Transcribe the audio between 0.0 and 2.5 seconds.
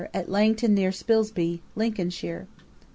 AT LANGTON NEAR SPILSBY, LINCOLNSHIRE.